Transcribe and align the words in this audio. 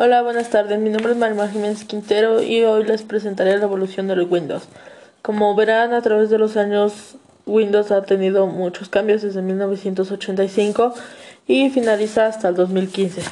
Hola, 0.00 0.22
buenas 0.22 0.48
tardes. 0.48 0.78
Mi 0.78 0.90
nombre 0.90 1.10
es 1.10 1.18
María 1.18 1.48
Jiménez 1.48 1.82
Quintero 1.82 2.40
y 2.40 2.62
hoy 2.62 2.84
les 2.84 3.02
presentaré 3.02 3.58
la 3.58 3.64
evolución 3.64 4.06
de 4.06 4.14
los 4.14 4.30
Windows. 4.30 4.62
Como 5.22 5.56
verán, 5.56 5.92
a 5.92 6.02
través 6.02 6.30
de 6.30 6.38
los 6.38 6.56
años, 6.56 7.16
Windows 7.46 7.90
ha 7.90 8.02
tenido 8.02 8.46
muchos 8.46 8.88
cambios 8.88 9.22
desde 9.22 9.42
1985 9.42 10.94
y 11.48 11.68
finaliza 11.70 12.26
hasta 12.26 12.50
el 12.50 12.54
2015. 12.54 13.22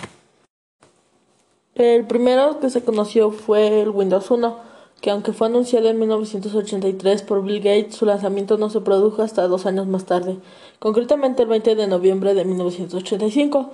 El 1.76 2.04
primero 2.04 2.58
que 2.58 2.68
se 2.68 2.82
conoció 2.82 3.30
fue 3.30 3.82
el 3.82 3.90
Windows 3.90 4.28
1, 4.28 4.58
que 5.00 5.12
aunque 5.12 5.32
fue 5.32 5.46
anunciado 5.46 5.88
en 5.88 6.00
1983 6.00 7.22
por 7.22 7.44
Bill 7.44 7.58
Gates, 7.60 7.94
su 7.94 8.06
lanzamiento 8.06 8.58
no 8.58 8.70
se 8.70 8.80
produjo 8.80 9.22
hasta 9.22 9.46
dos 9.46 9.66
años 9.66 9.86
más 9.86 10.04
tarde, 10.04 10.38
concretamente 10.80 11.44
el 11.44 11.48
20 11.48 11.76
de 11.76 11.86
noviembre 11.86 12.34
de 12.34 12.44
1985. 12.44 13.70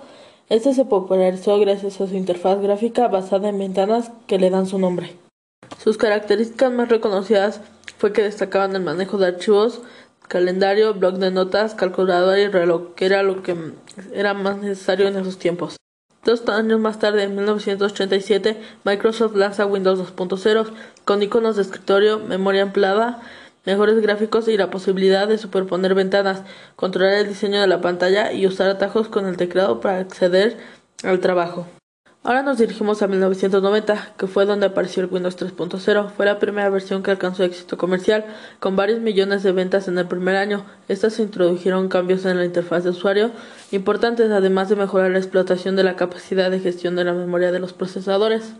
Este 0.52 0.74
se 0.74 0.84
popularizó 0.84 1.58
gracias 1.58 1.98
a 1.98 2.06
su 2.06 2.14
interfaz 2.14 2.60
gráfica 2.60 3.08
basada 3.08 3.48
en 3.48 3.58
ventanas 3.58 4.12
que 4.26 4.38
le 4.38 4.50
dan 4.50 4.66
su 4.66 4.79
nombre. 4.79 5.16
Sus 5.82 5.96
características 5.96 6.70
más 6.70 6.90
reconocidas 6.90 7.62
fue 7.96 8.12
que 8.12 8.22
destacaban 8.22 8.76
el 8.76 8.82
manejo 8.82 9.16
de 9.16 9.29
archivos, 9.29 9.80
calendario, 10.29 10.93
blog 10.93 11.14
de 11.14 11.30
notas, 11.30 11.74
calculadora 11.74 12.38
y 12.38 12.48
reloj, 12.48 12.93
que 12.94 13.07
era 13.07 13.22
lo 13.22 13.43
que 13.43 13.57
era 14.12 14.34
más 14.34 14.58
necesario 14.58 15.08
en 15.08 15.16
esos 15.16 15.38
tiempos. 15.38 15.79
Dos 16.22 16.46
años 16.50 16.79
más 16.79 16.98
tarde, 16.98 17.22
en 17.22 17.34
1987, 17.34 18.60
Microsoft 18.84 19.34
lanza 19.34 19.64
Windows 19.64 20.00
2.0 20.00 20.71
con 21.07 21.22
iconos 21.22 21.57
de 21.57 21.62
escritorio, 21.62 22.18
memoria 22.18 22.60
ampliada, 22.60 23.22
mejores 23.64 24.00
gráficos 24.00 24.48
y 24.48 24.57
la 24.57 24.71
posibilidad 24.71 25.29
de 25.29 25.39
superponer 25.39 25.94
ventanas, 25.94 26.43
controlar 26.76 27.14
el 27.14 27.29
diseño 27.29 27.61
de 27.61 27.66
la 27.66 27.80
pantalla 27.80 28.32
y 28.32 28.46
usar 28.46 28.68
atajos 28.68 29.08
con 29.08 29.26
el 29.26 29.36
teclado 29.36 29.80
para 29.80 29.98
acceder 29.98 30.58
al 31.04 31.21
trabajo. 31.21 31.66
Ahora 32.25 32.42
nos 32.42 32.58
dirigimos 32.58 33.02
a 33.02 33.08
1990, 33.08 34.14
que 34.16 34.28
fue 34.28 34.47
donde 34.47 34.66
apareció 34.66 35.02
el 35.02 35.11
Windows 35.11 35.36
3.0. 35.36 36.08
Fue 36.10 36.24
la 36.24 36.38
primera 36.38 36.70
versión 36.70 37.02
que 37.02 37.10
alcanzó 37.10 37.42
éxito 37.42 37.77
comercial, 37.77 38.24
con 38.60 38.77
varios 38.77 39.00
millones 39.00 39.42
de 39.42 39.50
ventas 39.50 39.88
en 39.88 39.98
el 39.98 40.06
primer 40.06 40.36
año. 40.36 40.64
Estas 40.86 41.18
introdujeron 41.18 41.88
cambios 41.88 42.24
en 42.24 42.38
la 42.38 42.44
interfaz 42.44 42.84
de 42.84 42.90
usuario 42.90 43.33
importantes, 43.72 44.30
además 44.30 44.68
de 44.68 44.77
mejorar 44.77 45.10
la 45.10 45.18
explotación 45.18 45.74
de 45.74 45.83
la 45.83 45.96
capacidad 45.96 46.48
de 46.48 46.60
gestión 46.60 46.94
de 46.94 47.02
la 47.02 47.12
memoria 47.12 47.50
de 47.50 47.58
los 47.58 47.72
procesadores. 47.72 48.52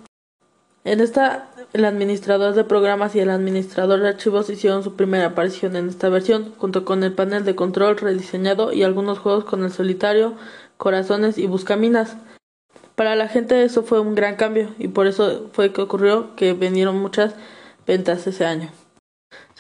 En 0.85 1.01
esta, 1.01 1.49
el 1.73 1.85
administrador 1.85 2.55
de 2.55 2.65
programas 2.65 3.15
y 3.15 3.21
el 3.21 3.31
administrador 3.31 4.01
de 4.01 4.09
archivos 4.09 4.51
hicieron 4.51 4.83
su 4.83 4.97
primera 4.97 5.27
aparición 5.27 5.77
en 5.77 5.89
esta 5.89 6.09
versión, 6.09 6.55
junto 6.59 6.85
con 6.85 7.05
el 7.05 7.13
panel 7.13 7.45
de 7.45 7.55
control 7.55 7.97
rediseñado 7.99 8.73
y 8.73 8.83
algunos 8.83 9.21
juegos 9.21 9.45
con 9.45 9.63
el 9.63 9.71
solitario, 9.71 10.35
corazones 10.79 11.39
y 11.39 11.47
buscaminas. 11.47 12.17
Para 12.97 13.15
la 13.15 13.29
gente 13.29 13.63
eso 13.63 13.85
fue 13.85 14.01
un 14.01 14.17
gran 14.17 14.35
cambio 14.35 14.75
y 14.77 14.89
por 14.89 15.07
eso 15.07 15.51
fue 15.53 15.73
que 15.73 15.83
ocurrió 15.83 16.35
que 16.35 16.53
vinieron 16.53 16.97
muchas 16.99 17.37
ventas 17.87 18.27
ese 18.27 18.45
año. 18.45 18.71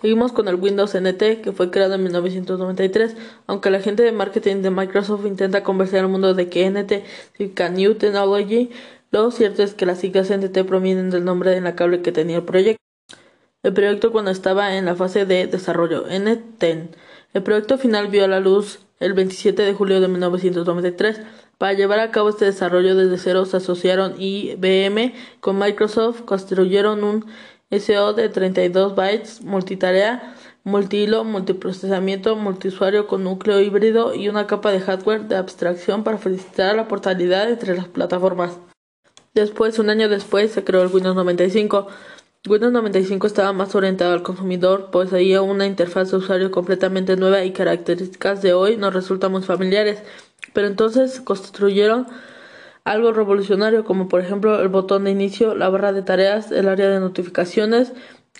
Seguimos 0.00 0.32
con 0.32 0.48
el 0.48 0.56
Windows 0.56 0.96
NT 0.96 1.42
que 1.42 1.52
fue 1.52 1.70
creado 1.70 1.94
en 1.94 2.02
1993, 2.02 3.16
aunque 3.46 3.70
la 3.70 3.80
gente 3.80 4.02
de 4.02 4.10
marketing 4.10 4.56
de 4.62 4.70
Microsoft 4.70 5.24
intenta 5.24 5.62
convencer 5.62 6.00
al 6.00 6.08
mundo 6.08 6.34
de 6.34 6.48
que 6.48 6.68
NT 6.68 7.04
significa 7.36 7.68
New 7.68 7.94
Technology, 7.94 8.70
lo 9.12 9.30
cierto 9.30 9.62
es 9.62 9.74
que 9.74 9.86
las 9.86 10.00
siglas 10.00 10.30
NT 10.30 10.64
provienen 10.66 11.10
del 11.10 11.24
nombre 11.24 11.56
en 11.56 11.64
la 11.64 11.76
cable 11.76 12.02
que 12.02 12.12
tenía 12.12 12.38
el 12.38 12.44
proyecto. 12.44 12.82
El 13.62 13.74
proyecto 13.74 14.10
cuando 14.10 14.30
estaba 14.30 14.76
en 14.76 14.86
la 14.86 14.96
fase 14.96 15.24
de 15.24 15.46
desarrollo, 15.46 16.06
NTEN. 16.08 16.90
El 17.32 17.42
proyecto 17.42 17.78
final 17.78 18.08
vio 18.08 18.24
a 18.24 18.28
la 18.28 18.40
luz 18.40 18.80
el 18.98 19.12
27 19.12 19.62
de 19.62 19.74
julio 19.74 20.00
de 20.00 20.08
1993. 20.08 21.20
Para 21.58 21.74
llevar 21.74 22.00
a 22.00 22.10
cabo 22.10 22.30
este 22.30 22.46
desarrollo 22.46 22.96
desde 22.96 23.18
cero 23.18 23.44
se 23.44 23.58
asociaron 23.58 24.14
IBM 24.18 25.12
con 25.40 25.58
Microsoft, 25.58 26.22
construyeron 26.22 27.04
un 27.04 27.26
SO 27.70 28.14
de 28.14 28.28
32 28.28 28.96
bytes, 28.96 29.42
multitarea, 29.42 30.34
multihilo, 30.64 31.24
multiprocesamiento, 31.24 32.34
multiusuario 32.36 33.06
con 33.06 33.24
núcleo 33.24 33.60
híbrido 33.60 34.14
y 34.14 34.28
una 34.28 34.46
capa 34.46 34.72
de 34.72 34.80
hardware 34.80 35.28
de 35.28 35.36
abstracción 35.36 36.02
para 36.02 36.18
facilitar 36.18 36.74
la 36.74 36.88
portabilidad 36.88 37.48
entre 37.50 37.76
las 37.76 37.88
plataformas. 37.88 38.58
Después, 39.34 39.78
un 39.78 39.88
año 39.88 40.08
después, 40.08 40.52
se 40.52 40.62
creó 40.62 40.82
el 40.82 40.92
Windows 40.92 41.16
95. 41.16 41.88
Windows 42.48 42.72
95 42.72 43.26
estaba 43.26 43.52
más 43.52 43.74
orientado 43.74 44.12
al 44.12 44.22
consumidor, 44.22 44.90
poseía 44.90 45.42
una 45.42 45.64
interfaz 45.64 46.10
de 46.10 46.16
usuario 46.16 46.50
completamente 46.50 47.16
nueva 47.16 47.44
y 47.44 47.52
características 47.52 48.42
de 48.42 48.52
hoy 48.52 48.76
nos 48.76 48.92
resultan 48.92 49.30
muy 49.30 49.42
familiares, 49.42 50.02
pero 50.52 50.66
entonces 50.66 51.20
construyeron 51.20 52.08
algo 52.84 53.12
revolucionario 53.12 53.84
como 53.84 54.08
por 54.08 54.20
ejemplo 54.20 54.60
el 54.60 54.68
botón 54.68 55.04
de 55.04 55.12
inicio, 55.12 55.54
la 55.54 55.68
barra 55.68 55.92
de 55.92 56.02
tareas, 56.02 56.50
el 56.50 56.68
área 56.68 56.88
de 56.90 56.98
notificaciones. 57.00 57.92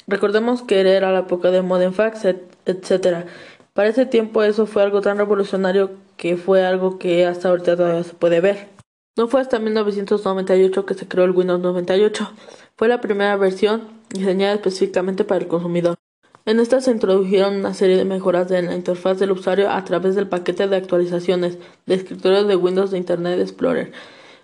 Recordemos 0.09 0.63
que 0.63 0.81
era 0.81 1.13
la 1.13 1.21
época 1.21 1.53
de 1.53 1.63
Modern 1.63 1.95
Fax, 1.95 2.25
etc. 2.67 3.27
Para 3.73 3.89
ese 3.89 4.05
tiempo 4.05 4.43
eso 4.43 4.67
fue 4.67 4.83
algo 4.83 5.01
tan 5.01 5.17
revolucionario 5.17 5.93
que 6.17 6.37
fue 6.37 6.67
algo 6.67 6.99
que 6.99 7.25
hasta 7.25 7.51
ahorita 7.51 7.77
todavía 7.77 8.03
se 8.03 8.15
puede 8.15 8.41
ver. 8.41 8.72
No 9.15 9.29
fue 9.29 9.43
hasta 9.43 9.59
1998 9.59 10.87
que 10.87 10.95
se 10.95 11.07
creó 11.07 11.27
el 11.27 11.33
Windows 11.33 11.61
98. 11.61 12.33
Fue 12.77 12.89
la 12.89 13.03
primera 13.03 13.37
versión 13.37 13.83
diseñada 14.09 14.55
específicamente 14.55 15.25
para 15.25 15.43
el 15.43 15.49
consumidor. 15.49 15.99
En 16.47 16.59
esta 16.61 16.81
se 16.81 16.93
introdujeron 16.93 17.57
una 17.57 17.75
serie 17.75 17.99
de 17.99 18.07
mejoras 18.07 18.51
en 18.51 18.67
la 18.67 18.75
interfaz 18.75 19.19
del 19.19 19.33
usuario 19.33 19.71
a 19.71 19.85
través 19.85 20.15
del 20.15 20.29
paquete 20.29 20.67
de 20.67 20.77
actualizaciones 20.77 21.59
de 21.85 21.95
escritorio 21.95 22.45
de 22.45 22.57
Windows 22.57 22.91
de 22.91 22.97
Internet 22.97 23.39
Explorer. 23.39 23.93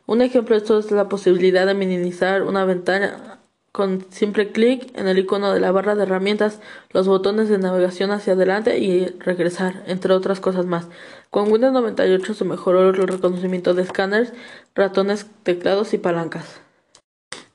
Un 0.05 0.21
ejemplo 0.21 0.55
de 0.55 0.61
esto 0.61 0.79
es 0.79 0.91
la 0.91 1.09
posibilidad 1.09 1.67
de 1.67 1.73
minimizar 1.73 2.43
una 2.43 2.67
ventana 2.67 3.39
con 3.73 4.05
simple 4.11 4.53
clic 4.53 4.91
en 4.99 5.09
el 5.09 5.19
icono 5.19 5.53
de 5.53 5.61
la 5.61 5.73
barra 5.73 5.95
de 5.95 6.03
herramientas, 6.03 6.61
los 6.91 7.07
botones 7.07 7.49
de 7.49 7.59
navegación 7.59 8.11
hacia 8.11 8.35
adelante 8.35 8.79
y 8.79 9.07
regresar, 9.19 9.83
entre 9.87 10.13
otras 10.13 10.41
cosas 10.41 10.67
más. 10.67 10.89
Con 11.31 11.53
Windows 11.53 11.73
98 11.73 12.35
se 12.35 12.45
mejoró 12.45 12.89
el 12.89 12.95
reconocimiento 12.95 13.75
de 13.75 13.83
escáneres, 13.83 14.33
ratones, 14.75 15.27
teclados 15.43 15.93
y 15.93 15.99
palancas. 15.99 16.61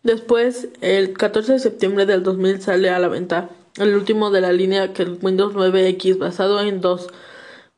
Después, 0.03 0.67
el 0.81 1.13
14 1.13 1.53
de 1.53 1.59
septiembre 1.59 2.05
del 2.05 2.23
2000 2.23 2.61
sale 2.61 2.89
a 2.89 2.99
la 2.99 3.07
venta 3.07 3.49
el 3.77 3.95
último 3.95 4.29
de 4.29 4.41
la 4.41 4.51
línea 4.51 4.93
que 4.93 5.03
el 5.03 5.17
Windows 5.21 5.55
9X 5.55 6.17
basado 6.17 6.61
en 6.61 6.81
dos 6.81 7.07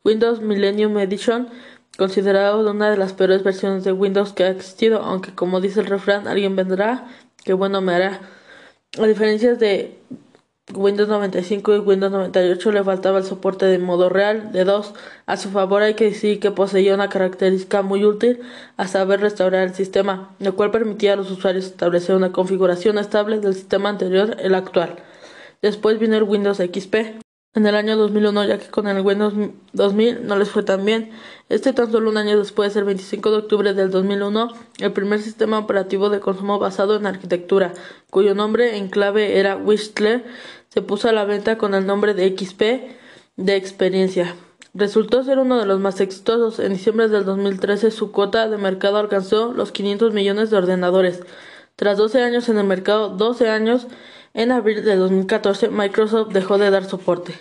Windows 0.04 0.42
Millennium 0.42 0.98
Edition 0.98 1.50
considerado 1.98 2.70
una 2.70 2.90
de 2.90 2.98
las 2.98 3.14
peores 3.14 3.44
versiones 3.44 3.84
de 3.84 3.92
Windows 3.92 4.34
que 4.34 4.44
ha 4.44 4.50
existido, 4.50 5.02
aunque 5.02 5.34
como 5.34 5.62
dice 5.62 5.80
el 5.80 5.86
refrán, 5.86 6.28
alguien 6.28 6.56
vendrá 6.56 7.08
que 7.44 7.54
bueno 7.54 7.82
me 7.82 7.94
hará. 7.94 8.22
A 9.00 9.06
diferencia 9.08 9.56
de 9.56 9.98
Windows 10.74 11.08
95 11.08 11.76
y 11.76 11.80
Windows 11.80 12.12
98 12.12 12.72
le 12.72 12.84
faltaba 12.84 13.20
el 13.20 13.24
soporte 13.24 13.68
de 13.68 13.78
modo 13.78 14.10
real 14.10 14.52
de 14.52 14.64
dos. 14.64 14.94
A 15.28 15.38
su 15.38 15.52
favor 15.52 15.84
hay 15.84 15.94
que 15.94 16.06
decir 16.06 16.40
que 16.40 16.50
poseía 16.50 16.96
una 16.96 17.10
característica 17.10 17.84
muy 17.84 18.04
útil 18.04 18.42
a 18.76 18.88
saber 18.88 19.22
restaurar 19.22 19.62
el 19.62 19.76
sistema, 19.76 20.36
lo 20.40 20.56
cual 20.56 20.72
permitía 20.72 21.14
a 21.14 21.18
los 21.18 21.30
usuarios 21.30 21.66
establecer 21.66 22.16
una 22.16 22.32
configuración 22.32 22.98
estable 22.98 23.40
del 23.40 23.54
sistema 23.54 23.90
anterior 23.90 24.38
el 24.40 24.56
actual. 24.56 24.96
Después 25.62 26.00
vino 26.00 26.18
el 26.18 26.24
Windows 26.24 26.58
XP 26.58 27.25
en 27.56 27.66
el 27.66 27.76
año 27.76 27.96
2001, 27.96 28.46
ya 28.46 28.58
que 28.60 28.68
con 28.68 28.88
el 28.88 29.02
Windows 29.02 29.34
2000 29.74 30.28
no 30.28 30.38
les 30.38 30.50
fue 30.50 30.64
tan 30.64 30.84
bien. 30.84 31.12
Este 31.48 31.72
tan 31.74 31.92
solo 31.92 32.10
un 32.10 32.18
año 32.18 32.38
después, 32.38 32.76
el 32.76 32.84
25 32.84 33.32
de 33.32 33.38
octubre 33.38 33.74
del 33.74 33.92
2001, 33.92 34.54
el 34.80 34.92
primer 34.92 35.22
sistema 35.22 35.58
operativo 35.58 36.10
de 36.10 36.20
consumo 36.20 36.60
basado 36.60 36.98
en 36.98 37.08
arquitectura, 37.08 37.74
cuyo 38.10 38.36
nombre 38.36 38.78
en 38.78 38.90
clave 38.90 39.40
era 39.40 39.56
Whistler, 39.56 40.26
se 40.68 40.82
puso 40.82 41.08
a 41.08 41.14
la 41.14 41.24
venta 41.24 41.58
con 41.58 41.74
el 41.74 41.86
nombre 41.86 42.14
de 42.14 42.36
XP 42.38 42.62
de 43.38 43.56
experiencia. 43.56 44.36
Resultó 44.74 45.24
ser 45.24 45.40
uno 45.40 45.58
de 45.58 45.66
los 45.66 45.80
más 45.80 46.02
exitosos. 46.02 46.60
En 46.60 46.74
diciembre 46.74 47.08
del 47.08 47.24
2013 47.24 47.92
su 47.92 48.12
cuota 48.12 48.50
de 48.50 48.58
mercado 48.58 48.98
alcanzó 48.98 49.54
los 49.54 49.72
500 49.72 50.14
millones 50.14 50.50
de 50.50 50.58
ordenadores. 50.58 51.22
Tras 51.78 51.98
12 51.98 52.22
años 52.22 52.50
en 52.50 52.58
el 52.58 52.66
mercado, 52.66 53.10
12 53.10 53.50
años, 53.50 53.88
en 54.36 54.52
abril 54.52 54.84
de 54.84 54.96
2014 54.98 55.70
Microsoft 55.70 56.34
dejó 56.34 56.58
de 56.58 56.70
dar 56.70 56.84
soporte. 56.84 57.34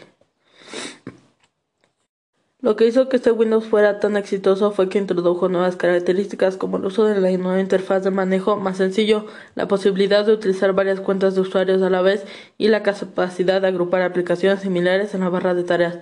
Lo 2.61 2.77
que 2.77 2.87
hizo 2.87 3.11
que 3.11 3.17
este 3.17 3.33
Windows 3.33 3.67
fuera 3.67 3.99
tan 3.99 4.17
exitoso 4.17 4.71
fue 4.71 4.89
que 4.89 4.99
introdujo 4.99 5.51
nuevas 5.51 5.77
características 5.77 6.57
como 6.57 6.79
el 6.79 6.87
uso 6.87 7.05
de 7.05 7.21
la 7.21 7.37
nueva 7.37 7.61
interfaz 7.61 8.05
de 8.05 8.11
manejo 8.11 8.57
más 8.57 8.79
sencillo, 8.79 9.27
la 9.55 9.69
posibilidad 9.69 10.25
de 10.25 10.33
utilizar 10.33 10.73
varias 10.73 11.01
cuentas 11.01 11.35
de 11.35 11.43
usuarios 11.43 11.83
a 11.83 11.91
la 11.91 12.01
vez 12.01 12.25
y 12.57 12.69
la 12.69 12.83
capacidad 12.83 13.61
de 13.61 13.67
agrupar 13.67 14.01
aplicaciones 14.01 14.61
similares 14.61 15.15
en 15.15 15.21
la 15.21 15.29
barra 15.29 15.53
de 15.53 15.65
tareas. 15.65 15.99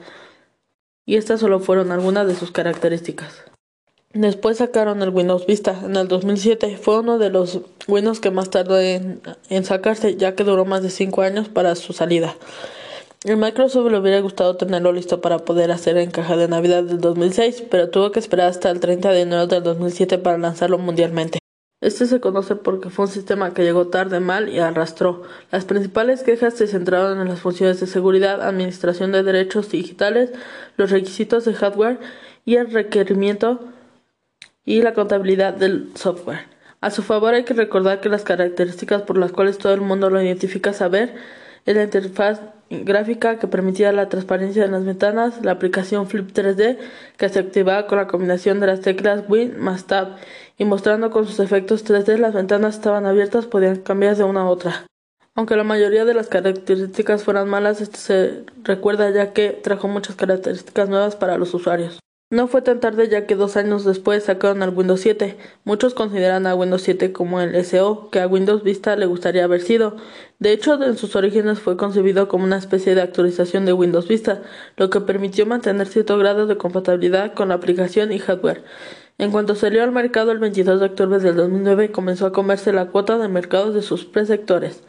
Y 1.05 1.17
estas 1.17 1.41
solo 1.41 1.59
fueron 1.59 1.91
algunas 1.91 2.29
de 2.29 2.37
sus 2.37 2.53
características. 2.53 3.52
Después 4.15 4.59
sacaron 4.59 5.03
el 5.03 5.09
Windows 5.09 5.47
Vista 5.47 5.81
en 5.85 5.97
el 5.97 6.07
2007. 6.07 6.77
Fue 6.77 7.01
uno 7.01 7.19
de 7.19 7.31
los 7.31 7.61
Windows 7.89 8.21
que 8.21 8.31
más 8.31 8.51
tardó 8.51 8.79
en, 8.79 9.23
sacarse, 9.65 10.17
ya 10.17 10.35
que 10.35 10.45
duró 10.45 10.67
más 10.67 10.83
de 10.83 10.91
5 10.91 11.23
años 11.23 11.49
para 11.49 11.75
su 11.77 11.95
salida. 11.95 12.37
El 13.25 13.39
Microsoft 13.39 13.91
le 13.91 13.99
hubiera 13.99 14.21
gustado 14.21 14.57
tenerlo 14.57 14.93
listo 14.93 15.23
para 15.23 15.39
poder 15.39 15.71
hacer 15.71 15.97
en 15.97 16.11
caja 16.11 16.37
de 16.37 16.49
Navidad 16.49 16.83
del 16.83 17.01
2006, 17.01 17.65
pero 17.71 17.89
tuvo 17.89 18.11
que 18.11 18.19
esperar 18.19 18.49
hasta 18.49 18.69
el 18.69 18.81
30 18.81 19.13
de 19.13 19.21
enero 19.23 19.47
del 19.47 19.63
2007 19.63 20.19
para 20.19 20.37
lanzarlo 20.37 20.77
mundialmente. 20.77 21.39
Este 21.81 22.07
se 22.07 22.21
conoce 22.21 22.55
porque 22.55 22.91
fue 22.91 23.07
un 23.07 23.11
sistema 23.11 23.55
que 23.55 23.63
llegó 23.63 23.89
tarde, 23.89 24.21
mal 24.21 24.49
y 24.51 24.59
arrastró. 24.59 25.23
Las 25.51 25.65
principales 25.65 26.23
quejas 26.23 26.55
se 26.55 26.67
centraron 26.67 27.21
en 27.21 27.29
las 27.29 27.41
funciones 27.41 27.81
de 27.81 27.87
seguridad, 27.87 28.43
administración 28.43 29.11
de 29.11 29.23
derechos 29.23 29.71
digitales, 29.71 30.31
los 30.77 30.91
requisitos 30.91 31.45
de 31.45 31.55
hardware 31.55 31.99
y 32.45 32.57
el 32.57 32.71
requerimiento 32.71 33.73
y 34.65 34.83
la 34.83 34.95
contabilidad 34.95 35.55
del 35.55 35.91
software. 35.95 36.47
A 36.81 36.91
su 36.91 37.03
favor 37.03 37.35
hay 37.35 37.45
que 37.45 37.55
recordar 37.55 38.01
que 38.01 38.09
las 38.09 38.25
características 38.25 39.03
por 39.03 39.17
las 39.17 39.33
cuales 39.33 39.59
todo 39.59 39.73
el 39.73 39.81
mundo 39.81 40.11
lo 40.11 40.21
identifica 40.21 40.73
saber 40.73 41.15
es 41.65 41.77
la 41.77 41.85
interfaz 41.85 42.41
gráfica 42.71 43.39
que 43.39 43.47
permitía 43.47 43.93
la 43.93 44.09
transparencia 44.09 44.65
en 44.65 44.73
las 44.73 44.85
ventanas, 44.85 45.45
la 45.45 45.53
aplicación 45.53 46.09
Flip 46.09 46.33
3D 46.33 46.79
que 47.17 47.29
se 47.29 47.39
activaba 47.39 47.87
con 47.87 47.99
la 47.99 48.07
combinación 48.07 48.61
de 48.61 48.67
las 48.67 48.81
teclas 48.81 49.25
Win 49.29 49.61
más 49.61 49.87
Tab 49.87 50.17
y 50.59 50.65
mostrando 50.65 51.11
con 51.11 51.27
sus 51.27 51.39
efectos 51.39 51.85
3D 51.85 52.17
las 52.17 52.35
ventanas 52.35 52.77
estaban 52.77 53.07
abiertas 53.07 53.47
podían 53.47 53.77
cambiar 53.77 54.17
de 54.17 54.25
una 54.25 54.43
a 54.43 54.47
otra. 54.47 54.87
Aunque 55.35 55.57
la 55.57 55.65
mayoría 55.65 56.05
de 56.05 56.15
las 56.15 56.29
características 56.29 57.25
fueran 57.25 57.49
malas, 57.49 57.81
esto 57.81 57.97
se 57.97 58.45
recuerda 58.65 59.11
ya 59.11 59.33
que 59.33 59.51
trajo 59.51 59.89
muchas 59.89 60.17
características 60.17 60.89
nuevas 60.89 61.17
para 61.17 61.39
los 61.39 61.55
usuarios. 61.55 62.01
No 62.33 62.49
fue 62.49 62.63
tan 62.63 62.81
tarde 62.81 63.11
ya 63.11 63.27
que 63.27 63.35
dos 63.37 63.59
años 63.59 63.85
después 63.85 64.25
sacaron 64.25 64.63
al 64.63 64.71
Windows 64.71 65.03
7. 65.03 65.37
Muchos 65.65 65.93
consideran 65.93 66.47
a 66.47 66.55
Windows 66.55 66.81
7 66.81 67.13
como 67.13 67.43
el 67.43 67.63
SO 67.63 68.09
que 68.11 68.21
a 68.21 68.27
Windows 68.27 68.63
Vista 68.63 68.97
le 68.97 69.05
gustaría 69.05 69.45
haber 69.45 69.61
sido. 69.61 69.97
De 70.39 70.53
hecho, 70.53 70.83
en 70.83 70.97
sus 70.97 71.15
orígenes 71.15 71.59
fue 71.61 71.77
concebido 71.77 72.29
como 72.29 72.45
una 72.45 72.57
especie 72.57 72.95
de 72.95 73.03
actualización 73.03 73.67
de 73.67 73.75
Windows 73.75 74.09
Vista, 74.09 74.41
lo 74.79 74.89
que 74.89 75.03
permitió 75.03 75.45
mantener 75.45 75.87
cierto 75.89 76.17
grado 76.17 76.47
de 76.47 76.57
compatibilidad 76.57 77.35
con 77.35 77.51
la 77.51 77.57
aplicación 77.57 78.13
y 78.13 78.19
hardware. 78.19 78.65
En 79.19 79.31
cuanto 79.31 79.55
salió 79.55 79.83
al 79.83 79.93
mercado 79.93 80.33
el 80.33 80.39
22 80.39 80.81
de 80.81 80.87
octubre 80.87 81.19
del 81.19 81.37
2009, 81.37 81.93
comenzó 81.93 82.25
a 82.25 82.33
comerse 82.33 82.73
la 82.73 82.87
cuota 82.87 83.19
de 83.19 83.29
mercado 83.29 83.75
de 83.75 83.83
sus 83.83 84.07
presectores. 84.07 84.83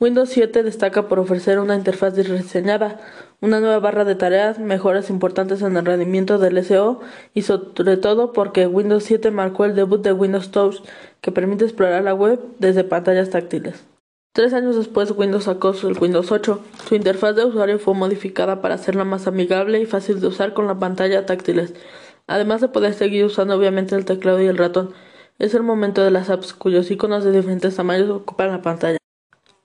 Windows 0.00 0.28
7 0.28 0.62
destaca 0.62 1.08
por 1.08 1.18
ofrecer 1.18 1.58
una 1.58 1.74
interfaz 1.74 2.14
diseñada, 2.14 3.00
una 3.40 3.58
nueva 3.58 3.80
barra 3.80 4.04
de 4.04 4.14
tareas, 4.14 4.60
mejoras 4.60 5.10
importantes 5.10 5.60
en 5.60 5.76
el 5.76 5.84
rendimiento 5.84 6.38
del 6.38 6.62
SEO 6.64 7.00
y 7.34 7.42
sobre 7.42 7.96
todo 7.96 8.32
porque 8.32 8.68
Windows 8.68 9.02
7 9.02 9.32
marcó 9.32 9.64
el 9.64 9.74
debut 9.74 10.00
de 10.00 10.12
Windows 10.12 10.52
Touch, 10.52 10.84
que 11.20 11.32
permite 11.32 11.64
explorar 11.64 12.04
la 12.04 12.14
web 12.14 12.38
desde 12.60 12.84
pantallas 12.84 13.30
táctiles. 13.30 13.86
Tres 14.32 14.52
años 14.52 14.76
después, 14.76 15.10
Windows 15.10 15.44
sacó 15.44 15.70
el 15.70 15.98
Windows 15.98 16.30
8. 16.30 16.60
Su 16.88 16.94
interfaz 16.94 17.34
de 17.34 17.46
usuario 17.46 17.80
fue 17.80 17.94
modificada 17.94 18.62
para 18.62 18.76
hacerla 18.76 19.02
más 19.02 19.26
amigable 19.26 19.80
y 19.80 19.86
fácil 19.86 20.20
de 20.20 20.28
usar 20.28 20.54
con 20.54 20.68
la 20.68 20.78
pantalla 20.78 21.26
táctiles, 21.26 21.74
además 22.28 22.60
de 22.60 22.68
poder 22.68 22.94
seguir 22.94 23.24
usando 23.24 23.56
obviamente 23.56 23.96
el 23.96 24.04
teclado 24.04 24.40
y 24.40 24.46
el 24.46 24.58
ratón. 24.58 24.92
Es 25.40 25.54
el 25.54 25.64
momento 25.64 26.04
de 26.04 26.12
las 26.12 26.30
apps 26.30 26.52
cuyos 26.52 26.88
iconos 26.92 27.24
de 27.24 27.32
diferentes 27.32 27.74
tamaños 27.74 28.10
ocupan 28.10 28.52
la 28.52 28.62
pantalla. 28.62 28.98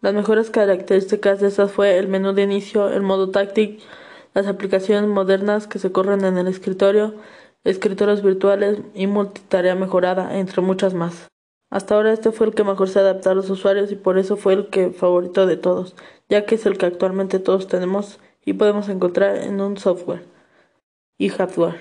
Las 0.03 0.13
mejores 0.13 0.50
características 0.50 1.39
de 1.39 1.47
estas 1.47 1.71
fue 1.71 1.97
el 1.97 2.09
menú 2.09 2.33
de 2.33 2.41
inicio, 2.41 2.89
el 2.89 3.01
modo 3.01 3.29
táctil, 3.29 3.79
las 4.33 4.47
aplicaciones 4.47 5.09
modernas 5.09 5.65
que 5.65 5.79
se 5.79 5.94
corren 5.94 6.25
en 6.25 6.38
el 6.38 6.47
escritorio, 6.47 7.13
escritorios 7.63 8.21
virtuales 8.21 8.79
y 8.94 9.07
multitarea 9.07 9.75
mejorada, 9.75 10.38
entre 10.38 10.61
muchas 10.61 10.94
más. 10.94 11.29
Hasta 11.69 11.95
ahora 11.95 12.11
este 12.11 12.33
fue 12.33 12.47
el 12.47 12.53
que 12.53 12.65
mejor 12.65 12.89
se 12.89 13.00
adaptó 13.00 13.29
a 13.29 13.33
los 13.33 13.50
usuarios 13.50 13.94
y 13.94 13.95
por 13.95 14.17
eso 14.17 14.35
fue 14.35 14.51
el 14.55 14.67
que 14.67 14.89
favorito 14.89 15.47
de 15.47 15.55
todos, 15.55 15.95
ya 16.27 16.45
que 16.45 16.55
es 16.55 16.65
el 16.65 16.77
que 16.77 16.85
actualmente 16.85 17.39
todos 17.39 17.69
tenemos 17.69 18.19
y 18.44 18.51
podemos 18.51 18.89
encontrar 18.89 19.38
en 19.38 19.61
un 19.61 19.77
software 19.77 20.25
y 21.17 21.29
hardware. 21.29 21.79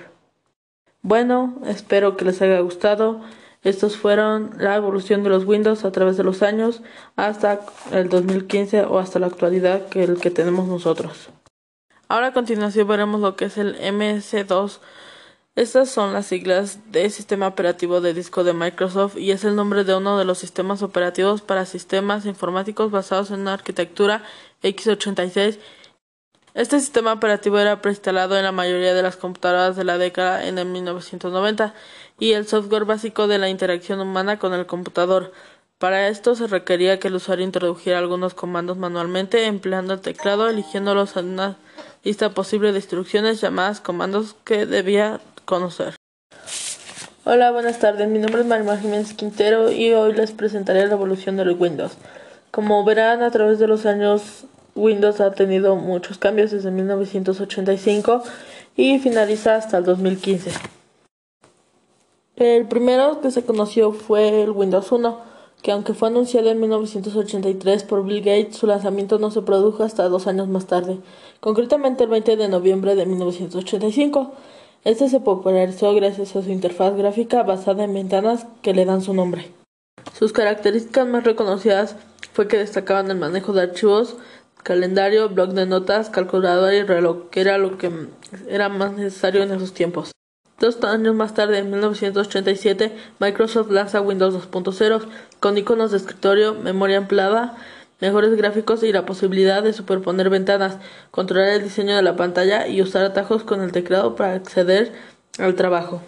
Bueno, 1.01 1.59
espero 1.65 2.15
que 2.15 2.23
les 2.23 2.41
haya 2.41 2.61
gustado. 2.61 3.19
Estos 3.63 3.95
fueron 3.95 4.51
la 4.57 4.75
evolución 4.75 5.23
de 5.23 5.29
los 5.29 5.45
Windows 5.45 5.85
a 5.85 5.91
través 5.91 6.17
de 6.17 6.23
los 6.23 6.43
años 6.43 6.81
hasta 7.15 7.61
el 7.91 8.09
2015 8.09 8.83
o 8.83 8.99
hasta 8.99 9.19
la 9.19 9.27
actualidad 9.27 9.87
que 9.87 10.03
el 10.03 10.19
que 10.19 10.31
tenemos 10.31 10.67
nosotros. 10.67 11.29
Ahora 12.09 12.27
a 12.27 12.33
continuación 12.33 12.87
veremos 12.87 13.21
lo 13.21 13.35
que 13.37 13.45
es 13.45 13.57
el 13.57 13.79
MS2. 13.79 14.79
Estas 15.55 15.89
son 15.89 16.13
las 16.13 16.25
siglas 16.25 16.79
de 16.91 17.09
Sistema 17.09 17.47
Operativo 17.47 18.01
de 18.01 18.13
Disco 18.13 18.43
de 18.43 18.53
Microsoft 18.53 19.17
y 19.17 19.31
es 19.31 19.45
el 19.45 19.55
nombre 19.55 19.83
de 19.83 19.95
uno 19.95 20.17
de 20.17 20.25
los 20.25 20.39
sistemas 20.39 20.81
operativos 20.81 21.41
para 21.41 21.65
sistemas 21.65 22.25
informáticos 22.25 22.91
basados 22.91 23.31
en 23.31 23.41
una 23.41 23.53
arquitectura 23.53 24.23
x86 24.61 25.59
este 26.53 26.79
sistema 26.79 27.13
operativo 27.13 27.57
era 27.57 27.81
preinstalado 27.81 28.37
en 28.37 28.43
la 28.43 28.51
mayoría 28.51 28.93
de 28.93 29.01
las 29.01 29.17
computadoras 29.17 29.75
de 29.75 29.83
la 29.85 29.97
década 29.97 30.45
en 30.45 30.59
el 30.59 30.67
1990 30.67 31.73
y 32.23 32.31
el 32.31 32.47
software 32.47 32.85
básico 32.85 33.27
de 33.27 33.37
la 33.37 33.49
interacción 33.49 33.99
humana 33.99 34.39
con 34.39 34.53
el 34.53 34.65
computador. 34.65 35.33
Para 35.77 36.07
esto 36.07 36.35
se 36.35 36.47
requería 36.47 36.97
que 36.97 37.09
el 37.09 37.15
usuario 37.15 37.43
introdujera 37.43 37.97
algunos 37.97 38.33
comandos 38.33 38.77
manualmente 38.77 39.45
empleando 39.45 39.93
el 39.93 39.99
teclado, 39.99 40.47
eligiéndolos 40.47 41.17
en 41.17 41.33
una 41.33 41.57
lista 42.01 42.29
posible 42.29 42.71
de 42.71 42.77
instrucciones 42.77 43.41
llamadas 43.41 43.81
comandos 43.81 44.37
que 44.45 44.65
debía 44.65 45.19
conocer. 45.43 45.95
Hola, 47.25 47.51
buenas 47.51 47.79
tardes. 47.79 48.07
Mi 48.07 48.19
nombre 48.19 48.39
es 48.39 48.47
María 48.47 48.77
Jiménez 48.77 49.13
Quintero 49.15 49.69
y 49.69 49.91
hoy 49.91 50.13
les 50.13 50.31
presentaré 50.31 50.87
la 50.87 50.93
evolución 50.93 51.35
del 51.35 51.51
Windows. 51.51 51.97
Como 52.51 52.85
verán, 52.85 53.21
a 53.21 53.31
través 53.31 53.59
de 53.59 53.67
los 53.67 53.85
años 53.85 54.45
Windows 54.75 55.19
ha 55.19 55.31
tenido 55.33 55.75
muchos 55.75 56.19
cambios 56.19 56.51
desde 56.51 56.71
1985 56.71 58.23
y 58.77 58.99
finaliza 58.99 59.55
hasta 59.55 59.77
el 59.77 59.83
2015. 59.83 60.82
El 62.35 62.67
primero 62.67 63.21
que 63.21 63.29
se 63.29 63.45
conoció 63.45 63.91
fue 63.91 64.41
el 64.41 64.49
Windows 64.49 64.91
1, 64.91 65.19
que 65.61 65.71
aunque 65.71 65.93
fue 65.93 66.07
anunciado 66.07 66.49
en 66.49 66.59
1983 66.59 67.83
por 67.83 68.03
Bill 68.03 68.21
Gates, 68.21 68.57
su 68.57 68.67
lanzamiento 68.67 69.19
no 69.19 69.29
se 69.29 69.43
produjo 69.43 69.83
hasta 69.83 70.09
dos 70.09 70.25
años 70.27 70.47
más 70.47 70.65
tarde, 70.65 70.97
concretamente 71.39 72.05
el 72.05 72.09
20 72.09 72.35
de 72.35 72.47
noviembre 72.47 72.95
de 72.95 73.05
1985. 73.05 74.33
Este 74.83 75.09
se 75.09 75.19
popularizó 75.19 75.93
gracias 75.93 76.35
a 76.35 76.41
su 76.41 76.49
interfaz 76.49 76.97
gráfica 76.97 77.43
basada 77.43 77.83
en 77.83 77.93
ventanas 77.93 78.47
que 78.61 78.73
le 78.73 78.85
dan 78.85 79.01
su 79.01 79.13
nombre. 79.13 79.51
Sus 80.17 80.33
características 80.33 81.07
más 81.07 81.23
reconocidas 81.23 81.95
fue 82.33 82.47
que 82.47 82.57
destacaban 82.57 83.09
el 83.11 83.17
manejo 83.17 83.53
de 83.53 83.61
archivos 83.61 84.17
calendario, 84.63 85.29
blog 85.29 85.49
de 85.53 85.65
notas, 85.65 86.09
calculadora 86.09 86.73
y 86.73 86.83
reloj, 86.83 87.29
que 87.29 87.41
era 87.41 87.57
lo 87.57 87.77
que 87.77 87.91
era 88.47 88.69
más 88.69 88.93
necesario 88.93 89.43
en 89.43 89.51
esos 89.51 89.73
tiempos. 89.73 90.11
Dos 90.63 90.81
años 90.85 91.13
más 91.13 91.33
tarde, 91.33 91.57
en 91.57 91.69
1987, 91.71 92.95
Microsoft 93.19 93.69
lanza 93.69 93.99
Windows 93.99 94.49
2.0 94.49 95.01
con 95.41 95.57
iconos 95.57 95.91
de 95.91 95.97
escritorio, 95.97 96.53
memoria 96.53 96.99
ampliada, 96.99 97.57
mejores 97.99 98.33
gráficos 98.37 98.81
y 98.83 98.93
la 98.93 99.05
posibilidad 99.05 99.61
de 99.61 99.73
superponer 99.73 100.29
ventanas, 100.29 100.77
controlar 101.11 101.49
el 101.49 101.63
diseño 101.63 101.97
de 101.97 102.01
la 102.01 102.15
pantalla 102.15 102.65
y 102.65 102.81
usar 102.81 103.03
atajos 103.03 103.43
con 103.43 103.61
el 103.61 103.73
teclado 103.73 104.15
para 104.15 104.35
acceder 104.35 104.93
al 105.37 105.55
trabajo. 105.55 106.01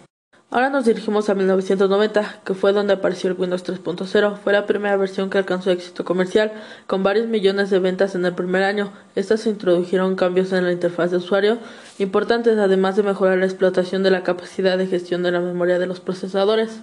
Ahora 0.56 0.70
nos 0.70 0.86
dirigimos 0.86 1.30
a 1.30 1.36
1990, 1.36 2.40
que 2.46 2.54
fue 2.54 2.72
donde 2.72 2.94
apareció 2.94 3.30
el 3.30 3.38
Windows 3.38 3.66
3.0. 3.66 4.38
Fue 4.38 4.54
la 4.54 4.66
primera 4.66 4.96
versión 4.96 5.30
que 5.30 5.38
alcanzó 5.38 5.70
éxito 5.70 6.06
comercial, 6.06 6.54
con 6.88 7.04
varios 7.04 7.28
millones 7.28 7.70
de 7.70 7.80
ventas 7.80 8.16
en 8.16 8.24
el 8.24 8.34
primer 8.36 8.64
año. 8.64 8.94
Estas 9.18 9.48
introdujeron 9.48 10.16
cambios 10.16 10.54
en 10.54 10.64
la 10.64 10.72
interfaz 10.72 11.12
de 11.12 11.18
usuario 11.18 11.58
importantes, 12.00 12.58
además 12.58 12.96
de 12.96 13.04
mejorar 13.04 13.38
la 13.38 13.48
explotación 13.48 14.02
de 14.02 14.12
la 14.12 14.24
capacidad 14.24 14.78
de 14.78 14.88
gestión 14.88 15.24
de 15.24 15.32
la 15.32 15.42
memoria 15.42 15.78
de 15.78 15.88
los 15.88 16.00
procesadores. 16.00 16.80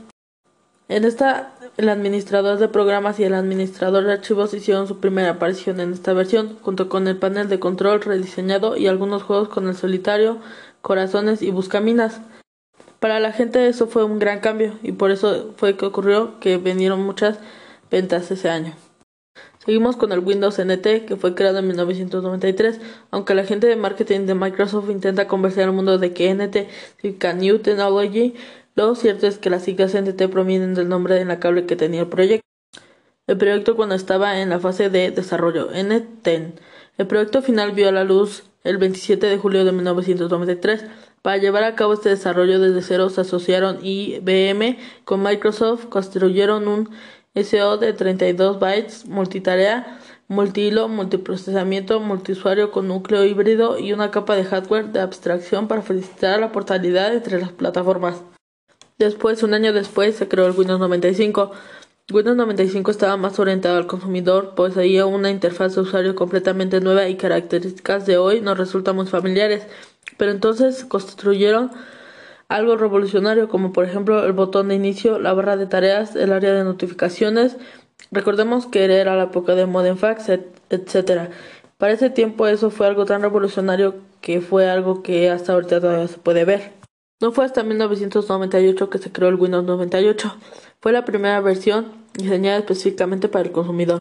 En 0.88 1.07
esta, 1.07 1.55
el 1.79 1.88
administrador 1.88 2.59
de 2.59 2.69
programas 2.69 3.21
y 3.21 3.25
el 3.25 3.33
administrador 3.33 4.05
de 4.05 4.12
archivos 4.12 4.52
hicieron 4.52 4.87
su 4.87 5.00
primera 5.00 5.31
aparición 5.31 5.81
en 5.81 5.95
esta 5.95 6.12
versión, 6.12 6.59
junto 6.61 6.91
con 6.91 7.09
el 7.09 7.17
panel 7.17 7.49
de 7.49 7.59
control 7.59 8.02
rediseñado 8.02 8.76
y 8.76 8.87
algunos 8.87 9.23
juegos 9.23 9.49
con 9.49 9.67
el 9.67 9.76
solitario, 9.76 10.37
corazones 10.83 11.41
y 11.41 11.50
buscaminas. 11.50 12.21
Para 13.03 13.19
la 13.19 13.33
gente 13.33 13.67
eso 13.67 13.89
fue 13.89 14.05
un 14.05 14.21
gran 14.21 14.39
cambio 14.39 14.79
y 14.81 14.93
por 14.93 15.11
eso 15.11 15.55
fue 15.57 15.77
que 15.77 15.87
ocurrió 15.87 16.39
que 16.39 16.59
vinieron 16.59 17.03
muchas 17.03 17.41
ventas 17.91 18.31
ese 18.31 18.49
año. 18.49 18.77
Seguimos 19.59 19.97
con 19.97 20.13
el 20.13 20.21
Windows 20.21 20.61
NT, 20.61 21.05
que 21.05 21.17
fue 21.17 21.35
creado 21.35 21.59
en 21.59 21.67
1993, 21.67 22.81
aunque 23.11 23.35
la 23.35 23.43
gente 23.43 23.67
de 23.67 23.75
marketing 23.75 24.27
de 24.27 24.37
Microsoft 24.37 24.89
intenta 24.89 25.27
convencer 25.27 25.65
al 25.65 25.73
mundo 25.73 25.99
de 25.99 26.13
que 26.13 26.33
NT 26.33 26.69
significa 27.01 27.33
New 27.33 27.59
Technology, 27.59 28.35
lo 28.77 28.95
cierto 28.95 29.27
es 29.27 29.39
que 29.39 29.51
las 29.51 29.65
siglas 29.65 29.97
NT 30.01 30.29
provienen 30.29 30.75
del 30.75 30.89
nombre 30.89 31.17
de 31.17 31.25
la 31.25 31.41
cable 31.41 31.67
que 31.67 31.75
tenía 31.75 32.03
el 32.03 32.09
proyecto. 32.09 32.47
El 33.27 33.37
proyecto 33.37 33.75
cuando 33.75 33.97
estaba 33.97 34.39
en 34.41 34.49
la 34.49 34.61
fase 34.61 34.91
de 34.91 35.11
desarrollo, 35.11 35.71
NTEN. 35.75 36.55
El 36.99 37.09
proyecto 37.09 37.43
final 37.43 37.73
vio 37.73 37.89
a 37.89 37.93
la 37.93 38.05
luz 38.05 38.45
el 38.63 38.79
27 38.79 39.27
de 39.27 39.39
julio 39.39 39.65
de 39.65 39.73
1993 39.73 40.85
para 41.23 41.37
llevar 41.37 41.64
a 41.64 41.76
cabo 41.76 41.95
este 41.95 42.09
desarrollo 42.09 42.61
desde 42.61 42.83
cero 42.83 43.09
se 43.09 43.21
asociaron 43.21 43.79
IBM 43.81 44.76
con 45.05 45.23
Microsoft, 45.23 45.87
construyeron 45.87 46.67
un 46.67 46.91
SO 47.35 47.79
de 47.79 47.93
32 47.93 48.59
bytes, 48.59 49.07
multitarea, 49.07 49.99
multihilo, 50.29 50.88
multiprocesamiento, 50.88 52.00
multiusuario 52.00 52.73
con 52.73 52.88
núcleo 52.88 53.25
híbrido 53.25 53.79
y 53.79 53.93
una 53.93 54.11
capa 54.11 54.35
de 54.35 54.45
hardware 54.45 54.93
de 54.93 55.00
abstracción 55.00 55.69
para 55.69 55.83
facilitar 55.83 56.41
la 56.41 56.52
portabilidad 56.52 57.14
entre 57.14 57.41
las 57.41 57.52
plataformas. 57.52 58.23
Después, 58.99 59.43
un 59.43 59.55
año 59.55 59.73
después, 59.73 60.17
se 60.17 60.29
creó 60.29 60.47
el 60.47 60.57
Windows 60.57 60.81
95. 60.81 61.52
Windows 62.12 62.37
95 62.37 62.91
estaba 62.91 63.17
más 63.17 63.38
orientado 63.38 63.76
al 63.76 63.87
consumidor, 63.87 64.55
poseía 64.55 65.07
una 65.07 65.31
interfaz 65.31 65.75
de 65.75 65.83
usuario 65.83 66.14
completamente 66.14 66.81
nueva 66.81 67.09
y 67.09 67.17
características 67.17 68.07
de 68.07 68.19
hoy 68.19 68.41
nos 68.41 68.59
resultan 68.59 68.97
muy 68.97 69.07
familiares. 69.07 69.67
Pero 70.17 70.31
entonces 70.31 70.85
construyeron 70.85 71.71
algo 72.49 72.77
revolucionario 72.77 73.49
como 73.49 73.73
por 73.73 73.85
ejemplo 73.85 74.25
el 74.25 74.33
botón 74.33 74.69
de 74.69 74.75
inicio, 74.75 75.19
la 75.19 75.33
barra 75.33 75.57
de 75.57 75.67
tareas, 75.67 76.17
el 76.17 76.33
área 76.33 76.53
de 76.53 76.65
notificaciones. 76.65 77.57
Recordemos 78.11 78.67
que 78.67 78.85
era 78.85 79.17
la 79.17 79.25
época 79.25 79.55
de 79.55 79.67
Modern 79.67 79.97
Fax, 79.97 80.29
etc. 80.29 81.31
Para 81.79 81.93
ese 81.93 82.11
tiempo 82.11 82.47
eso 82.47 82.71
fue 82.71 82.87
algo 82.87 83.07
tan 83.07 83.23
revolucionario 83.23 83.95
que 84.21 84.41
fue 84.41 84.71
algo 84.71 85.03
que 85.03 85.31
hasta 85.31 85.53
ahorita 85.53 85.81
todavía 85.81 86.09
se 86.09 86.19
puede 86.19 86.45
ver. 86.45 86.73
No 87.21 87.33
fue 87.33 87.45
hasta 87.45 87.63
1998 87.63 88.91
que 88.91 88.99
se 88.99 89.13
creó 89.13 89.29
el 89.29 89.37
Windows 89.37 89.65
98. 89.65 90.37
Fue 90.81 90.93
la 90.93 91.05
primera 91.05 91.41
versión 91.41 91.93
diseñada 92.15 92.59
específicamente 92.59 93.29
para 93.29 93.45
el 93.47 93.53
consumidor. 93.53 94.01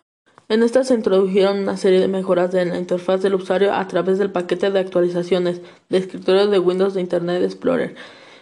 En 0.51 0.63
esta 0.63 0.83
se 0.83 0.95
introdujeron 0.95 1.59
una 1.59 1.77
serie 1.77 2.01
de 2.01 2.09
mejoras 2.09 2.53
en 2.55 2.71
la 2.71 2.77
interfaz 2.77 3.21
del 3.21 3.35
usuario 3.35 3.73
a 3.73 3.87
través 3.87 4.19
del 4.19 4.31
paquete 4.31 4.69
de 4.69 4.79
actualizaciones 4.79 5.61
de 5.87 5.97
escritorio 5.97 6.47
de 6.47 6.59
Windows 6.59 6.93
de 6.93 6.99
Internet 6.99 7.41
Explorer. 7.41 7.95